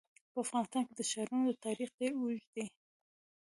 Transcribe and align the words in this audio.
په 0.31 0.37
افغانستان 0.43 0.83
کې 0.87 0.93
د 0.95 1.01
ښارونو 1.09 1.59
تاریخ 1.65 1.89
ډېر 1.99 2.11
اوږد 2.17 2.47
دی. 2.55 2.65